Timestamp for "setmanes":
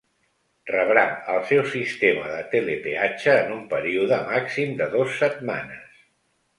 5.25-6.07